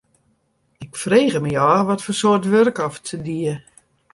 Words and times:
Ik 0.85 0.93
frege 1.03 1.39
my 1.43 1.53
ôf 1.71 1.85
watfoar 1.87 2.17
soarte 2.19 2.49
wurk 2.53 2.77
oft 2.87 3.03
se 3.09 3.17
die. 3.27 3.53